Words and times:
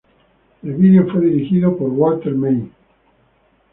El 0.63 0.73
vídeo 0.73 1.05
fue 1.11 1.21
dirigido 1.21 1.77
por 1.77 1.89
Walter 1.91 2.33
May. 2.33 2.67